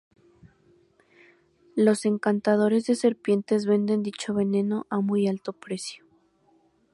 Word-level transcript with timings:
Los 1.75 2.05
encantadores 2.05 2.87
de 2.87 2.95
serpientes 2.95 3.67
venden 3.67 4.01
dicho 4.01 4.33
veneno 4.33 4.87
a 4.89 4.99
muy 4.99 5.27
alto 5.27 5.53
precio. 5.53 6.03